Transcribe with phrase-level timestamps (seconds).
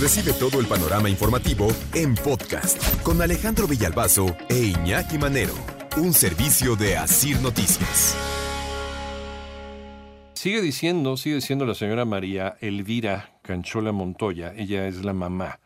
[0.00, 5.54] Recibe todo el panorama informativo en podcast con Alejandro Villalbazo e Iñaki Manero,
[5.96, 8.16] un servicio de Asir Noticias.
[10.32, 15.60] Sigue diciendo, sigue diciendo la señora María Elvira Canchola Montoya, ella es la mamá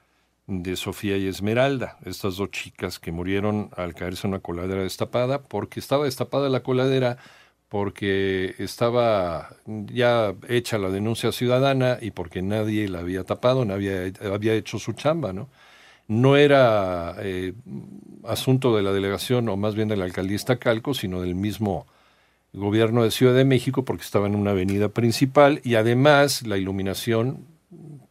[0.47, 5.43] de Sofía y Esmeralda, estas dos chicas que murieron al caerse en una coladera destapada,
[5.43, 7.17] porque estaba destapada la coladera
[7.69, 14.55] porque estaba ya hecha la denuncia ciudadana y porque nadie la había tapado, nadie había
[14.55, 15.49] hecho su chamba, ¿no?
[16.07, 17.53] No era eh,
[18.25, 21.87] asunto de la delegación o más bien de la alcaldía Calco, sino del mismo
[22.55, 27.45] gobierno de Ciudad de México porque estaba en una avenida principal y además la iluminación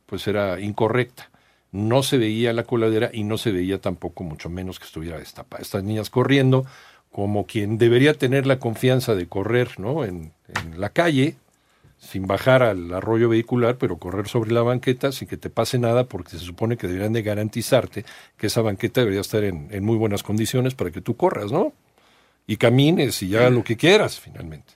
[0.06, 1.32] pues era incorrecta.
[1.72, 5.62] No se veía la coladera y no se veía tampoco mucho menos que estuviera destapada.
[5.64, 6.66] Estas niñas corriendo
[7.18, 10.06] como quien debería tener la confianza de correr ¿no?
[10.06, 10.34] en,
[10.76, 11.36] la calle,
[11.98, 16.04] sin bajar al arroyo vehicular, pero correr sobre la banqueta sin que te pase nada,
[16.04, 18.06] porque se supone que deberían de garantizarte
[18.38, 21.74] que esa banqueta debería estar en, muy buenas condiciones para que tú corras, ¿no?
[22.46, 24.74] Y camines y ya lo que quieras, finalmente.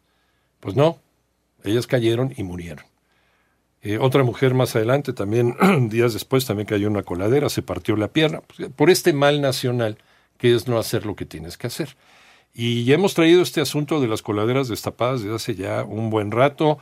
[0.62, 0.98] Pues no,
[1.64, 2.86] ellas cayeron y murieron.
[3.84, 5.56] Eh, otra mujer más adelante, también
[5.90, 9.42] días después, también cayó en una coladera, se partió la pierna, pues, por este mal
[9.42, 10.00] nacional
[10.40, 11.96] que es no hacer lo que tienes que hacer.
[12.54, 16.32] Y ya hemos traído este asunto de las coladeras destapadas desde hace ya un buen
[16.32, 16.80] rato.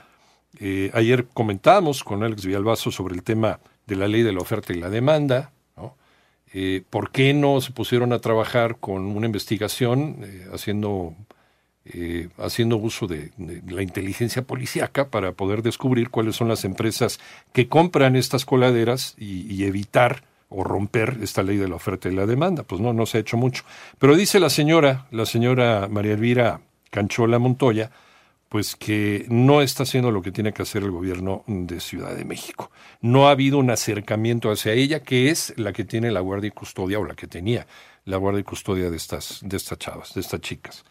[0.59, 4.73] Eh, ayer comentamos con Alex Villalbazo sobre el tema de la ley de la oferta
[4.73, 5.51] y la demanda.
[6.51, 11.13] Eh, ¿Por qué no se pusieron a trabajar con una investigación eh, haciendo,
[12.39, 13.31] haciendo uso de,
[13.67, 17.19] la inteligencia policíaca para poder descubrir cuáles son las empresas
[17.53, 22.25] que compran estas coladeras y evitar o romper esta ley de la oferta y la
[22.25, 22.63] demanda.
[22.63, 23.63] Pues no, no se ha hecho mucho.
[23.97, 27.91] Pero dice la señora, la señora María Elvira Canchola Montoya,
[28.49, 32.25] pues que no está haciendo lo que tiene que hacer el gobierno de Ciudad de
[32.25, 32.71] México.
[32.99, 36.51] No ha habido un acercamiento hacia ella, que es la que tiene la guardia y
[36.51, 37.67] custodia, o la que tenía
[38.05, 40.83] la guardia y custodia de estas, de estas chavas, de estas chicas.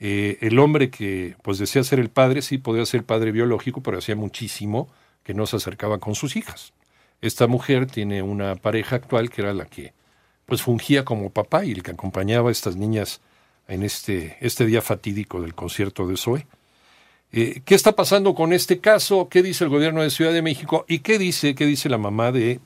[0.00, 3.98] Eh, el hombre que pues decía ser el padre, sí, podía ser padre biológico, pero
[3.98, 4.88] hacía muchísimo
[5.22, 6.72] que no se acercaba con sus hijas.
[7.20, 9.94] Esta mujer tiene una pareja actual que era la que
[10.44, 13.20] pues fungía como papá y el que acompañaba a estas niñas
[13.68, 16.46] en este, este día fatídico del concierto de Zoe.
[17.32, 19.28] Eh, ¿Qué está pasando con este caso?
[19.28, 20.84] ¿Qué dice el gobierno de Ciudad de México?
[20.88, 22.60] ¿Y qué dice, qué dice la mamá de,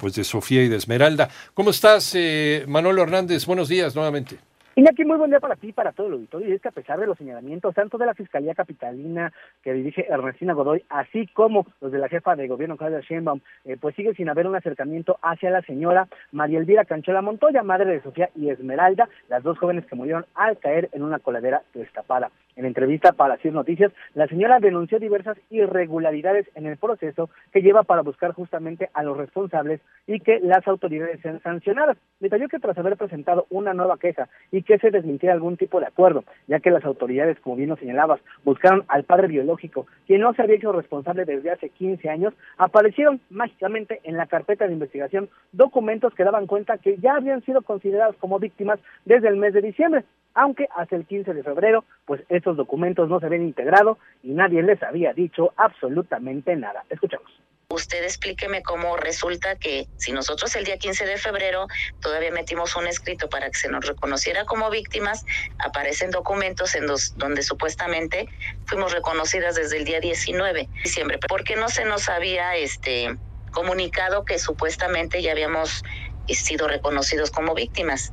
[0.00, 1.30] pues de Sofía y de Esmeralda?
[1.54, 3.46] ¿Cómo estás, eh, Manolo Hernández?
[3.46, 4.38] Buenos días nuevamente.
[4.74, 6.48] Iñaki, muy buen día para ti y para todo el auditorio.
[6.48, 9.30] Y es que a pesar de los señalamientos, tanto de la Fiscalía Capitalina
[9.62, 13.76] que dirige Ernestina Godoy, así como los de la jefa de gobierno, Claudia Sheinbaum, eh,
[13.78, 18.00] pues sigue sin haber un acercamiento hacia la señora María Elvira Canchola Montoya, madre de
[18.00, 22.30] Sofía y Esmeralda, las dos jóvenes que murieron al caer en una coladera destapada.
[22.54, 27.82] En entrevista para CIR Noticias, la señora denunció diversas irregularidades en el proceso que lleva
[27.82, 31.96] para buscar justamente a los responsables y que las autoridades sean sancionadas.
[32.20, 35.86] Detalló que tras haber presentado una nueva queja y que se desmintiera algún tipo de
[35.86, 40.34] acuerdo, ya que las autoridades, como bien lo señalabas, buscaron al padre biológico, quien no
[40.34, 45.28] se había hecho responsable desde hace 15 años, aparecieron mágicamente en la carpeta de investigación
[45.52, 49.62] documentos que daban cuenta que ya habían sido considerados como víctimas desde el mes de
[49.62, 54.32] diciembre aunque hasta el 15 de febrero, pues estos documentos no se habían integrado y
[54.32, 56.84] nadie les había dicho absolutamente nada.
[56.88, 57.30] Escuchamos.
[57.72, 61.68] Usted explíqueme cómo resulta que si nosotros el día 15 de febrero
[62.00, 65.24] todavía metimos un escrito para que se nos reconociera como víctimas,
[65.58, 68.28] aparecen documentos en los, donde supuestamente
[68.66, 71.18] fuimos reconocidas desde el día 19 de diciembre.
[71.18, 73.16] ¿Por qué no se nos había este
[73.52, 75.82] comunicado que supuestamente ya habíamos
[76.28, 78.12] sido reconocidos como víctimas?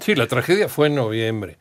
[0.00, 1.58] Sí, la tragedia fue en noviembre.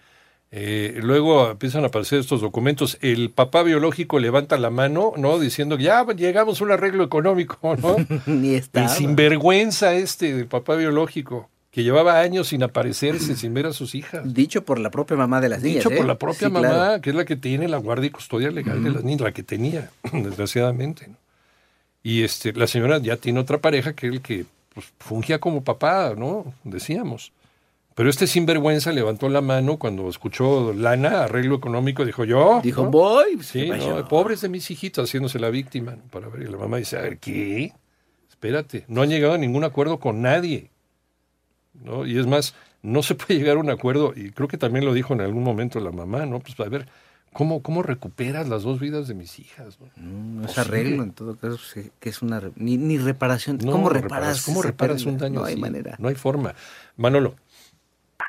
[0.58, 2.98] Eh, luego empiezan a aparecer estos documentos.
[3.02, 5.38] El papá biológico levanta la mano, ¿no?
[5.38, 7.98] Diciendo que ya llegamos a un arreglo económico, ¿no?
[8.26, 13.74] Ni El sinvergüenza este del papá biológico, que llevaba años sin aparecerse, sin ver a
[13.74, 14.34] sus hijas.
[14.34, 15.84] Dicho por la propia mamá de las niñas.
[15.84, 16.08] Dicho por ¿eh?
[16.08, 19.04] la propia mamá, que es la que tiene la guardia y custodia legal de las
[19.04, 21.10] niñas, la que tenía, desgraciadamente.
[22.02, 25.66] Y este, la señora ya tiene otra pareja que es el que pues, fungía como
[25.66, 26.46] papá, ¿no?
[26.64, 27.34] Decíamos.
[27.96, 32.60] Pero este sinvergüenza levantó la mano cuando escuchó lana, arreglo económico, dijo yo.
[32.62, 33.42] Dijo, voy.
[33.42, 35.96] Sí, no, pobres de mis hijitos haciéndose la víctima.
[36.12, 37.72] Para ver, y la mamá dice, a ver, ¿qué?
[38.30, 40.70] Espérate, no han llegado a ningún acuerdo con nadie.
[41.84, 42.06] ¿no?
[42.06, 44.94] Y es más, no se puede llegar a un acuerdo, y creo que también lo
[44.94, 46.40] dijo en algún momento la mamá, ¿no?
[46.40, 46.88] Pues a ver,
[47.34, 49.80] ¿cómo, cómo recuperas las dos vidas de mis hijas?
[49.98, 51.58] No, no es arreglo, en todo caso,
[52.00, 52.42] que es una...
[52.56, 53.58] Ni, ni reparación.
[53.58, 54.44] ¿Cómo reparas?
[54.44, 55.96] ¿Cómo reparas un daño No hay manera.
[56.00, 56.56] No hay forma.
[56.98, 57.36] Manolo.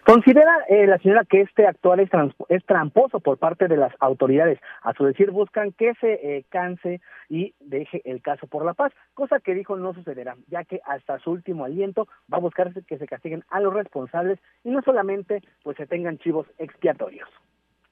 [0.06, 4.60] Considera eh, la señora que este actual es, tramposo por parte de las autoridades.
[4.82, 8.92] A su decir, buscan que se eh, canse y deje el caso por la paz,
[9.14, 12.98] cosa que dijo no sucederá, ya que hasta su último aliento va a buscar que
[12.98, 17.28] se castiguen a los responsables y no solamente pues se tengan chivos expiatorios.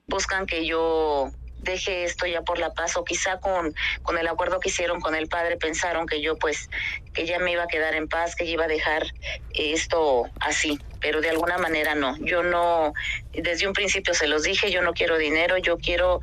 [0.07, 1.31] Buscan que yo
[1.65, 5.15] deje esto ya por la paz o quizá con, con el acuerdo que hicieron con
[5.15, 6.69] el padre pensaron que yo pues
[7.13, 9.05] que ya me iba a quedar en paz, que iba a dejar
[9.53, 12.17] esto así, pero de alguna manera no.
[12.19, 12.93] Yo no,
[13.33, 16.21] desde un principio se los dije, yo no quiero dinero, yo quiero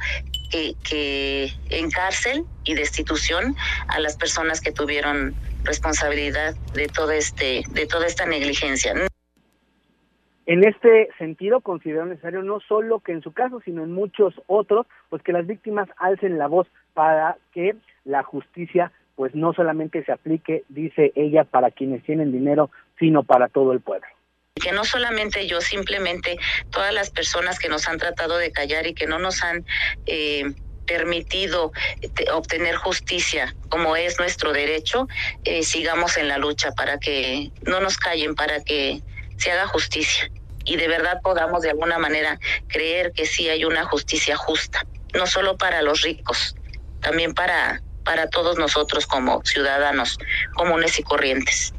[0.50, 3.56] que, que en cárcel y destitución
[3.89, 5.35] a las personas que tuvieron
[5.65, 8.94] responsabilidad de todo este de toda esta negligencia.
[10.47, 14.87] En este sentido, considero necesario no solo que en su caso, sino en muchos otros,
[15.09, 20.11] pues que las víctimas alcen la voz para que la justicia pues no solamente se
[20.11, 24.06] aplique, dice ella, para quienes tienen dinero, sino para todo el pueblo.
[24.55, 26.39] Que no solamente yo, simplemente
[26.71, 29.65] todas las personas que nos han tratado de callar y que no nos han
[30.06, 30.44] eh,
[30.87, 35.09] permitido eh, obtener justicia como es nuestro derecho,
[35.44, 39.03] eh, sigamos en la lucha para que no nos callen, para que
[39.43, 40.31] se haga justicia
[40.65, 45.27] y de verdad podamos de alguna manera creer que sí hay una justicia justa, no
[45.27, 46.55] solo para los ricos,
[47.00, 50.17] también para, para todos nosotros como ciudadanos
[50.55, 51.75] comunes y corrientes.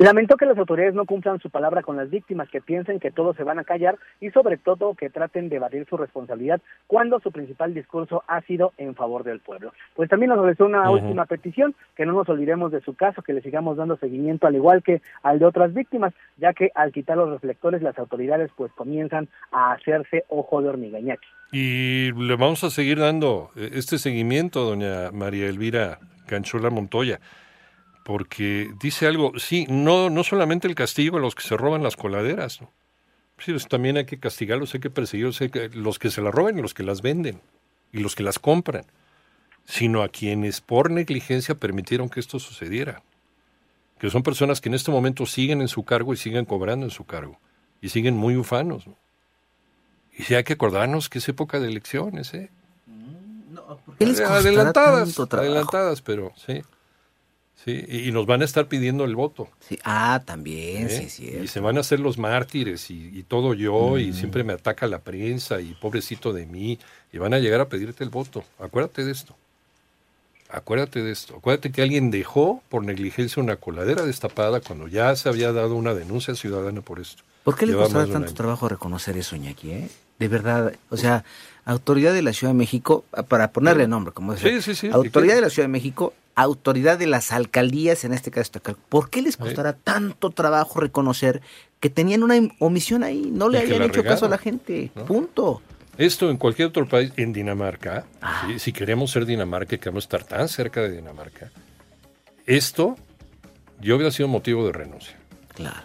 [0.00, 3.36] Lamento que las autoridades no cumplan su palabra con las víctimas, que piensen que todos
[3.36, 7.30] se van a callar y sobre todo que traten de evadir su responsabilidad cuando su
[7.30, 9.74] principal discurso ha sido en favor del pueblo.
[9.94, 13.34] Pues también nos realizó una última petición, que no nos olvidemos de su caso, que
[13.34, 17.18] le sigamos dando seguimiento al igual que al de otras víctimas, ya que al quitar
[17.18, 20.98] los reflectores las autoridades pues comienzan a hacerse ojo de hormiga.
[21.52, 27.20] Y le vamos a seguir dando este seguimiento, doña María Elvira Canchola Montoya
[28.04, 31.96] porque dice algo, sí, no, no solamente el castigo a los que se roban las
[31.96, 32.70] coladeras, ¿no?
[33.38, 35.40] Sí, pues, también hay que castigarlos, hay que perseguirlos,
[35.72, 37.40] los que se las roban y los que las venden
[37.92, 38.84] y los que las compran,
[39.64, 43.02] sino a quienes por negligencia permitieron que esto sucediera,
[43.98, 46.90] que son personas que en este momento siguen en su cargo y siguen cobrando en
[46.90, 47.38] su cargo
[47.80, 48.86] y siguen muy ufanos.
[48.86, 48.96] ¿no?
[50.16, 52.50] Y sí hay que acordarnos que es época de elecciones, ¿eh?
[52.86, 53.80] Mm, no,
[54.26, 56.62] adelantadas, adelantadas, pero sí.
[57.64, 59.48] Sí, y nos van a estar pidiendo el voto.
[59.60, 59.78] Sí.
[59.84, 60.88] Ah, también, ¿Eh?
[60.88, 61.38] sí, sí.
[61.42, 64.14] Y se van a hacer los mártires y, todo yo, y mm.
[64.14, 66.78] siempre me ataca la prensa y pobrecito de mí,
[67.12, 68.44] y van a llegar a pedirte el voto.
[68.58, 69.36] Acuérdate de esto.
[70.48, 71.36] Acuérdate de esto.
[71.36, 75.92] Acuérdate que alguien dejó por negligencia una coladera destapada cuando ya se había dado una
[75.92, 77.22] denuncia ciudadana por esto.
[77.44, 79.70] ¿Por qué le costaba tanto trabajo reconocer eso, Iñaki?
[79.70, 79.88] Eh?
[80.18, 81.24] De verdad, o sea,
[81.64, 84.40] autoridad de la Ciudad de México, para ponerle nombre, como es.
[84.40, 88.30] Sí, sí, sí, autoridad de la Ciudad de México autoridad de las alcaldías, en este
[88.30, 88.52] caso,
[88.88, 91.42] ¿por qué les costará tanto trabajo reconocer
[91.80, 93.30] que tenían una omisión ahí?
[93.30, 94.90] No le habían hecho caso a la gente.
[95.06, 95.62] Punto.
[95.98, 98.48] Esto en cualquier otro país, en Dinamarca, ah.
[98.58, 101.50] si queremos ser Dinamarca y queremos estar tan cerca de Dinamarca,
[102.46, 102.96] esto
[103.80, 105.16] yo hubiera sido motivo de renuncia.
[105.54, 105.82] Claro.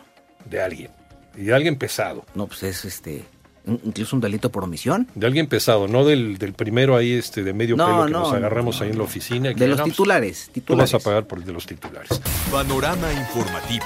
[0.50, 0.92] De alguien.
[1.36, 2.26] Y de alguien pesado.
[2.34, 3.26] No, pues es este
[3.68, 5.08] incluso un delito por omisión.
[5.16, 8.82] De alguien pesado, no del, del primero ahí este de medio pelo que nos agarramos
[8.82, 9.54] ahí en la oficina.
[9.54, 10.90] de los titulares, titulares.
[10.90, 12.10] Tú vas a pagar por el de los titulares.
[12.52, 13.86] Panorama informativo.